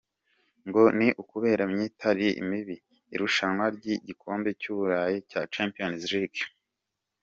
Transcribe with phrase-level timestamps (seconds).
[0.67, 5.17] Ngo ni ukubera myitarire mibi mu irushanwa ry'igikombe cy'Uburayi,
[5.53, 6.41] Champions League.